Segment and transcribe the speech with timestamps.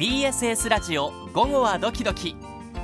[0.00, 2.34] BSS ラジオ午後はドキドキ。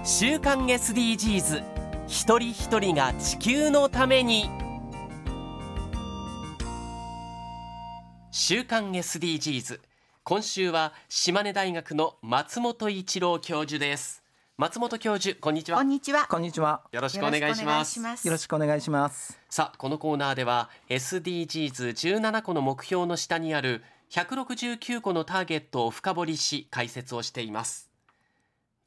[0.04, 1.64] 週刊 SDGs
[2.06, 4.50] 一人一人が地球のために。
[8.30, 9.80] 週刊 SDGs
[10.24, 14.22] 今週は島根大学の松本一郎教授です。
[14.58, 15.78] 松本教授こんにちは。
[15.78, 16.26] こんにちは。
[16.26, 16.82] こんにちは。
[16.92, 18.26] よろしくお願いします。
[18.26, 19.40] よろしくお願いします。
[19.48, 23.82] さあこのコーナーでは SDGs17 個の目標の下にある
[24.16, 27.90] 169個のターゲットを深掘りし解説をしています。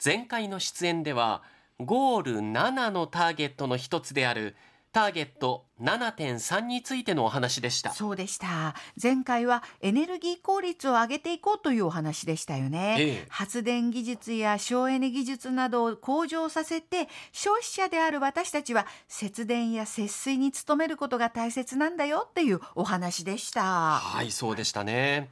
[0.04, 1.44] 前回の出演では
[1.78, 4.56] ゴール7のターゲットの一つである
[4.92, 8.76] ターゲット7.3についてのお話でしたそうでした。
[9.02, 12.96] 前回はエネルギー効率を上げていこうというお話でしたよね。
[13.00, 24.00] ええ発電技術や省エネ技術などを向上させて消費者である私たちは節電や節水に努めることが大切なんだよっていうお話でした。
[24.00, 25.30] はいそうでしたね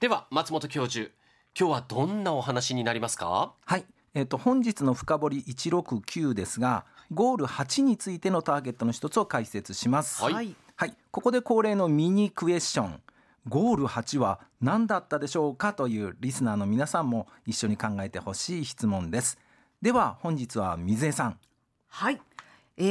[0.00, 1.10] では松本教授
[1.58, 3.52] 今日はどんなお話になりますか？
[3.64, 3.84] はい。
[4.14, 10.22] えっ、と本日の深掘り169ですが、ゴール8についてのターゲットの一つを解説します。
[10.22, 10.54] はいはい。
[10.76, 10.96] はい。
[11.10, 13.02] ここで恒例のミニクエスチョン。
[13.48, 19.38] ゴール8は何だったでしょうかというリスナーの皆さんも一緒に考えてほしい質問です。
[19.80, 21.38] では本日は水江さん。
[21.88, 22.20] はい。
[22.76, 22.82] え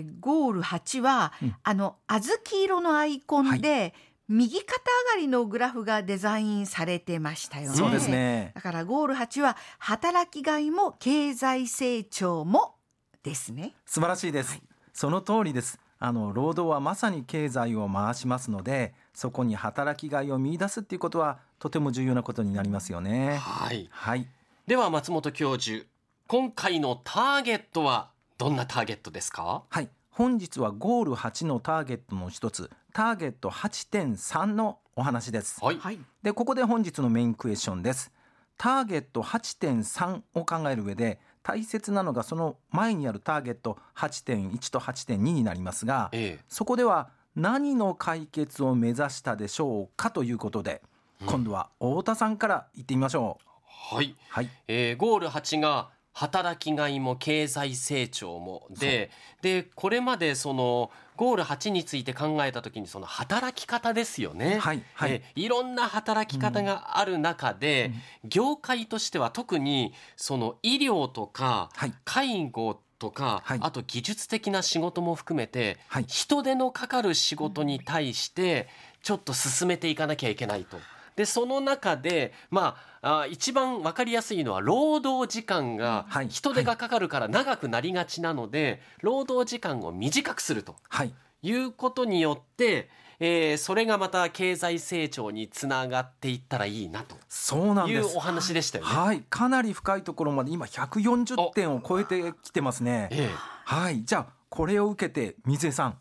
[0.00, 3.92] ー、ゴール8は、あの小豆色のアイコンで、
[4.26, 4.72] 右肩
[5.12, 7.76] 上がりのグラフがデザインされてましたよね。
[7.76, 8.52] そうですね。
[8.54, 12.76] だからゴール8は働きがいも経済成長も
[13.24, 13.74] ですね。
[13.84, 14.60] 素晴らしいです、
[14.92, 15.80] その通りです。
[15.98, 23.36] あの労働はまさに経済を回しますのでそこに働きがいを見出すっていうことはとても重要なことになりますよね。
[23.38, 23.88] はい。
[23.90, 24.28] はい。
[24.66, 25.86] では松本教授
[26.26, 29.62] 今回のターゲットはどんなターゲットですか？
[29.70, 29.88] はい。
[30.10, 35.64] 本日はゴール8のターゲットの一つターゲット8.3のお話です。
[35.64, 35.98] はい、はい。
[36.22, 38.12] でここで本日のメインクエスチョンです。
[38.58, 46.44] ターゲット8.3を考える上で大切なのがその前にあるターゲット8.1と8.2になりますが、ええ。
[46.48, 50.82] そこでは何の解決を目指したでしょうかということで、
[51.26, 53.94] 今度は太田さんから言ってみましょう。
[53.94, 59.10] はい、はい、えーゴール8が働きがいも経済成長もで
[59.42, 64.58] でこれまでそのゴール8について考えた時にその働き方ですよね。
[64.58, 65.12] はいはい。
[65.12, 67.92] えーいろんな働き方がある中で、
[68.24, 71.92] 業界としては特にその医療とかはい。
[72.04, 73.58] 介護とか、はい。
[73.60, 76.04] あと技術的な仕事も含めて、はい。
[76.06, 78.68] 人手のかかる仕事に対して
[79.02, 80.78] ちょっと進めていかなきゃいけないと。
[81.16, 92.88] でその中で、まあ、あ一番分かりやすいのは労働時間がはい人手がかかるから長くなりがちなので、労働時間を短くするとはい、いうことによって、
[93.20, 98.20] えーそれがまた経済成長につながっていったらいいなとそうなんですいうお。
[98.20, 98.90] 話でしたよね。
[98.90, 103.08] はい、かなり深いところまで今140点を超えてきてますね。
[103.12, 103.30] ええ
[103.66, 105.98] はい、じゃあこれを受けて水江さん、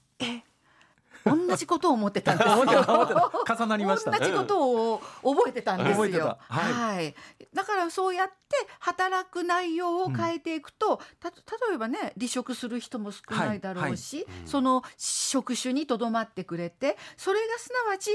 [1.25, 3.31] 同じことを思ってたんですよ。
[3.47, 4.11] 重なりました。
[4.11, 5.95] 同じことを覚えてたんですよ。
[5.95, 7.15] 覚えてたは、はい
[7.53, 8.33] だからそうやって
[8.79, 11.35] 働く内容を変えていくと、た例
[11.75, 18.09] えばね離職する人も少ないだろうし、その職種にとどまってくれてそれがすなわち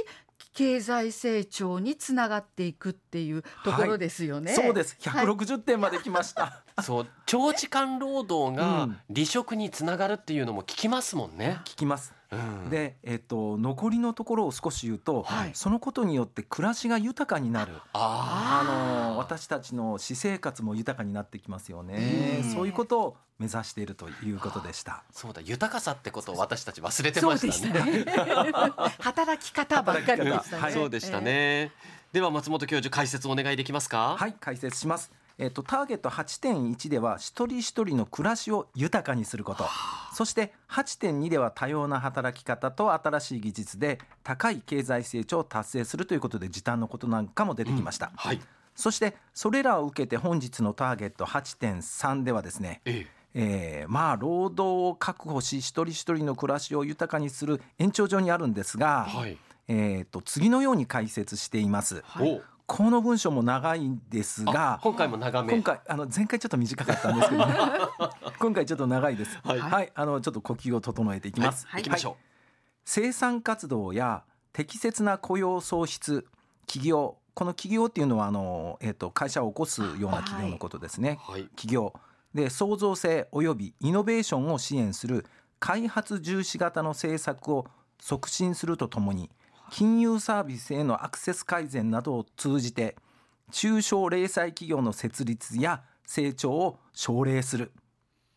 [0.54, 4.54] 経済成長につながっていくっていうところですよね。
[4.54, 4.96] そうです。
[5.08, 6.62] はい160点まで来ました。
[6.82, 11.60] そう長時間労働うがん離職につながるっていうのも聞きますもんね。
[11.64, 12.17] 聞きます。
[12.30, 17.72] うんで、えっと残りのところを少し言うと、はいそのことによって暮らしが豊かになる。
[17.94, 22.50] ああの私たちの私生活も豊かになってきますよねうん。
[22.52, 25.04] そういうことを目指しているということでした。
[25.12, 28.04] そうだ豊かさってことを私たち忘れてそうましでしたたね。
[28.04, 28.04] ね。
[29.00, 30.62] 働き方ばっかりでしたね。
[30.62, 31.72] はいそうでしたね。
[32.12, 34.16] では松本教授解説お願いできますか？
[34.18, 35.10] はい、解説します。
[35.38, 39.64] えっとターゲット8.1では一人一人の暮らしを豊かにすること。
[40.12, 48.10] そして8.2では多様な働き方と新しい技術で高い経済成長を達成するということで時短のことなんかも出てきました。
[48.16, 48.40] はい。
[48.74, 59.38] そしてそれらを受けて本日のターゲット8.3ではですね、ええーまあ労働を確保し一人一人の暮らしを豊かにする延長上にあるんですえが、はい。
[59.68, 62.02] えー、と次のように解説しています。
[62.68, 65.54] おこの文章も長いんですあが今回も長め。
[65.54, 67.54] 今回あの前回ちょっと短かったんですけどね
[68.38, 69.38] 今回ちょっと長いです。
[69.42, 71.66] はいあのちょっと呼吸を整えていきます。
[71.66, 72.24] はい、行きましょう。
[72.84, 74.22] 生産活動や
[74.52, 76.26] 適切な雇用創出
[76.66, 81.18] 企業この企業っていうのはあの、えー、と会社を起こすような企業のことですね。
[81.22, 81.44] はい。
[81.56, 81.94] 企業
[82.34, 85.24] で創造性およびイノベーションを支援する
[85.58, 87.66] 開発重視型の政策を
[88.00, 89.30] 促進するとともに
[89.70, 92.96] 金融サービスへのアクセス改善などを通じて
[93.50, 97.72] 中小零細企業の設立や成長を奨励する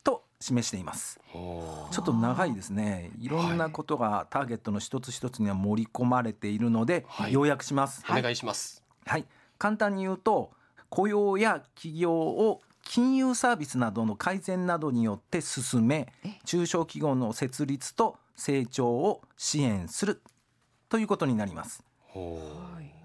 [0.03, 1.19] と示しています。
[1.31, 3.11] ちょっと長いですね。
[3.19, 8.03] いろんなことがターゲットの一つ一つには盛り込まれているので、はい、要約します。
[8.09, 8.83] お願いします。
[9.05, 9.25] はい。
[9.57, 10.51] 簡単に言うと
[10.89, 16.11] 雇用や企業を金融サービスなどの改善などによって進め
[16.45, 20.21] 中小企業の設立と成長を支援する
[20.91, 21.83] ということになります。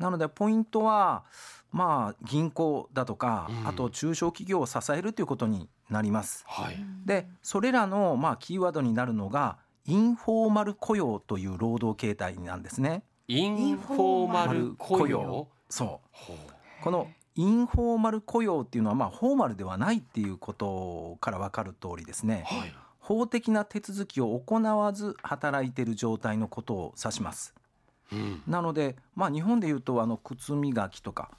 [0.00, 1.22] なのでポイントは
[1.70, 6.44] まあ銀行だとか、あと中小企業を支えるということになります。
[6.48, 13.04] はい、でそれらのまあキーワードになるのがインフォーマル雇用という労働形態なんですね。
[13.28, 15.46] インフォーマル雇用？
[15.70, 16.32] そう。
[16.82, 17.06] この
[17.36, 27.54] インフォーマル雇用っていうのはまあフォーマルではないっていうことから分かる通りですね、はい、法的な手続きを行わず働いている状態のことを指します。
[28.12, 31.30] うん、なので、まあ、日本でいうとあの靴磨きとか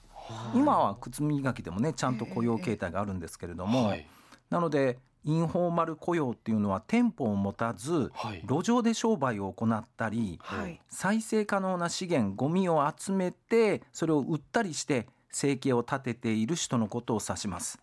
[0.54, 4.06] 今は靴磨きでもねちゃんと雇用形態があるんですけれども、はい、
[4.50, 17.78] なのでインフォーマル雇用っていうのは店舗を持たず、はい、路上で商売を行ったり、はい、再生可能な資源ゴミを集めてそれを売ったりして生計を立てている人のことを指します。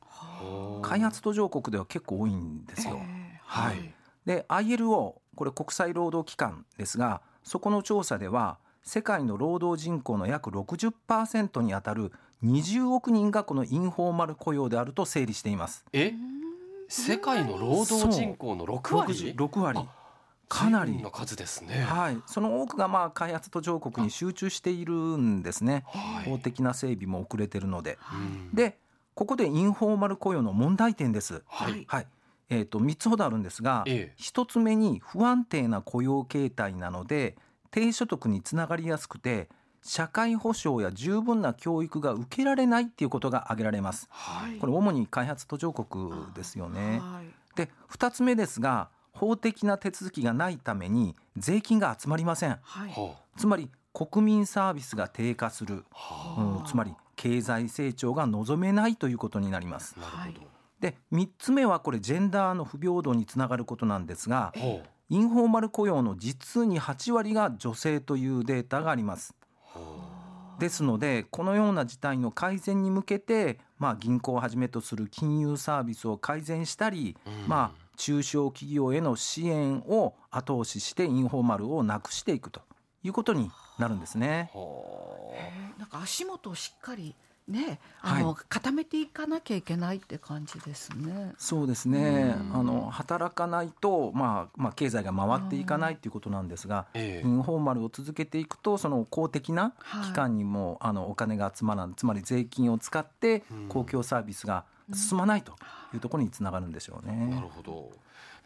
[0.81, 2.99] 開発途上国では結構多いんですよ。
[3.43, 3.93] はい。
[4.25, 12.11] で ILO これ国際労働機関ですがそこの調査では世界の労働人口の約60%にあたる
[12.43, 15.83] 20億人がこのインフォーマル雇用であると整理しています。
[15.91, 16.13] え？
[16.87, 19.87] 世界の労働人口の6割 ?6 割？
[20.47, 21.81] かなりの数ですね。
[21.81, 25.83] はい、その多くがまあ開発途上国に集中しているんですね。
[26.23, 27.97] 法的な整備も遅れてるので。
[28.53, 28.77] で、
[29.15, 31.41] ここでインフォーマル雇用の問題点です。
[31.47, 31.85] はい。
[31.87, 32.07] はい。
[32.49, 37.35] えー、と3つほどあるんですが、ええ、1つ目に不安定な雇用形態なので
[37.75, 39.49] 低所得につながりやすくて
[39.83, 44.07] 社会保障や十分な教育が受けられないっていうことが挙げられます。
[44.09, 47.01] はい、これ主に開発途上国ですよね。
[47.03, 47.25] はい、
[47.57, 52.91] で2つ目ですが法的な手続きがないために税金が集まりません、はい、
[53.37, 55.83] つまり国民サービスが低下する、
[56.37, 59.99] うん、つまり経済成長が望めないということになります。
[59.99, 64.53] なるほどで3つ目はこれジェンダーの不平等につながることなんですが
[65.09, 69.35] インフォーマル雇用の実に8割が女性というデータがあります。
[70.59, 82.61] ですのでこのような事態の改善に向けて、まあ、銀行をはじめとする金融サービスを改善したり、うん、まあ中小企業への支援を後押ししてインフォーマルをなくしていくと
[83.03, 84.51] いうことになるんですね。
[85.77, 87.15] なんか足元をしっかり
[87.47, 91.33] ね、あの、はい、固めていかなきゃいけないって感じですね。
[91.37, 92.35] そうですね。
[92.53, 99.73] あの働かないと、まあ、まあ経済が回っていかないということなんですが、インフォーマルを続けていくと、その公的な
[100.05, 105.53] 機関にも、はい、あのお金が集まらない、つまり税金を使って公共サービスが進まないと
[105.93, 107.27] いうところにつながるんでしょうね。
[107.27, 107.91] なるほど。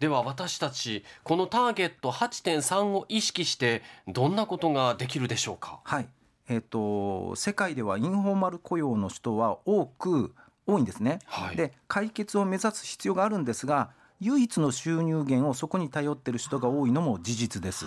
[0.02, 5.80] では私たちこのターゲット8.3を意識してどんなことができるでしょうか？
[5.84, 6.08] はい。
[6.50, 10.34] えっと、世界ではインフォーマル雇用の人は多く
[10.66, 17.86] 多いんですね、はい、で解決を目指す必要があるんですが唯一の収入源をそこに頼っている人が多いのも事実です。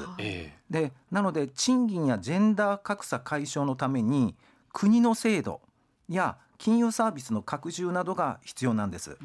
[0.70, 4.34] でなので賃金やジェンダー格差解消のために
[4.72, 5.60] 国の制度
[6.08, 9.18] や金融サービスの拡充などが必要なんです。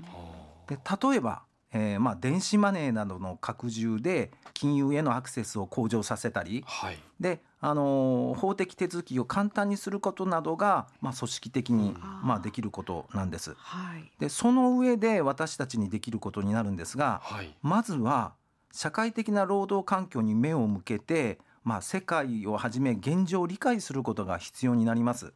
[0.68, 1.44] で例えば
[1.74, 13.56] えー、まあ電子マネーなどの拡充で金融へのアクセスを向上させたり、はい、であの法的手続きを簡単にすることなどが、まあ、組織的に、まあ、できることなんです。
[13.58, 18.34] はい、でその上で私たちにできることになるんですが、はい、まずは
[18.72, 25.34] 社会的な労働環境に目を向けて、まあ、世界をはじめ現状を理解することが必要になります。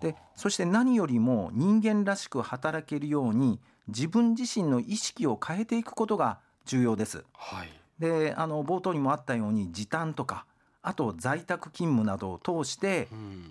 [0.00, 7.24] でそして何よりも人間らしく働けるように自分自身の意識を変えていくことが重要です。
[7.34, 10.44] はい、であの冒頭にもあったように時短とか
[10.82, 13.08] あと在宅勤務などを通して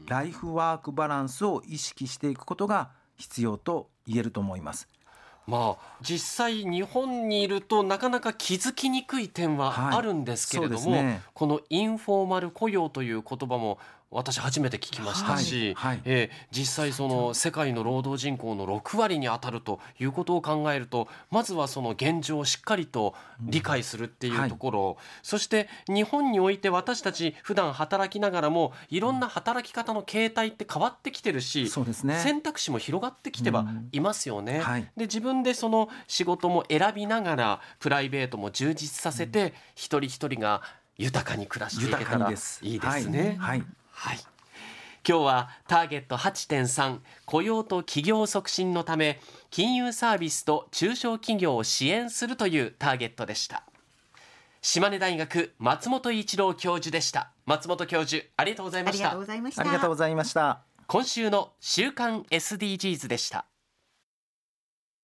[0.08, 4.88] ライフワークバランスを意識していくことが必要と言えると思います。
[5.48, 13.78] まあ、実際日本にいるとなかなか気づきにくい点はあるんですけれども、はいね、このインフォーマル雇用という言葉も
[14.15, 15.95] 私初めて聞きましたし、はい。
[15.95, 34.55] はい、えー、実際その世界の労働人口の6割に当たるということを考えるとまずはその現状をしっかりと理解するっていうところ、うんはい、そして日本において私たち普段働きながらもいろんな働き方の形態って変わってきてるし、そうですね、選択肢も広がってきてはいますよね。
[34.55, 40.62] うんはい、で自分でその仕事も選びながらプライベートも充実させて、うん、一人一人が
[40.98, 42.62] 豊かに暮らしていけたらいいです
[43.10, 43.36] ね。
[43.39, 43.65] はい、はい
[45.08, 49.20] 今日はターゲット8.3雇用と企業促進のため
[49.52, 53.64] 金融サービスと中小企業を支援するというターゲットでした。
[54.62, 57.30] 島根大学松本一郎教授でした。
[57.46, 59.06] 松本教授ありがとうございました。
[59.06, 59.62] ありがとうございました。
[59.62, 63.46] ありがとうございました今週の週刊 SDGs でした